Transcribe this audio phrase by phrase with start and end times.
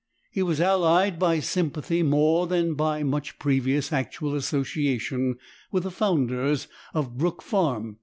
[0.31, 5.35] He was allied by sympathy more than by much previous actual association
[5.71, 7.97] with the founders of Brook Farm.